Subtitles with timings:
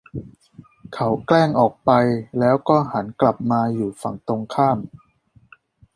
[0.93, 1.91] เขาแกล้งออกไป
[2.39, 4.77] แล้วก็หันกลับมาอยู่ฝั่งตรงข้าม